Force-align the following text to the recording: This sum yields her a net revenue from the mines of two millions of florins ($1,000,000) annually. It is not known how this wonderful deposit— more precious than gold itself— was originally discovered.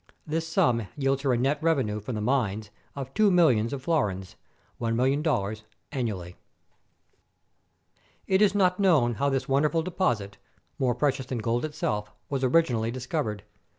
This 0.25 0.47
sum 0.47 0.87
yields 0.97 1.21
her 1.21 1.31
a 1.31 1.37
net 1.37 1.61
revenue 1.61 1.99
from 1.99 2.15
the 2.15 2.21
mines 2.21 2.71
of 2.95 3.13
two 3.13 3.29
millions 3.29 3.71
of 3.71 3.83
florins 3.83 4.35
($1,000,000) 4.81 5.61
annually. 5.91 6.37
It 8.25 8.41
is 8.41 8.55
not 8.55 8.79
known 8.79 9.13
how 9.13 9.29
this 9.29 9.47
wonderful 9.47 9.83
deposit— 9.83 10.39
more 10.79 10.95
precious 10.95 11.27
than 11.27 11.37
gold 11.37 11.63
itself— 11.63 12.11
was 12.31 12.43
originally 12.43 12.89
discovered. 12.89 13.43